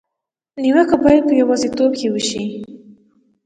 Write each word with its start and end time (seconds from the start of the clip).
نیوکه 0.63 0.95
باید 1.03 1.23
په 1.27 1.33
یوازېتوب 1.41 1.91
کې 1.99 2.07
وشي. 2.13 2.43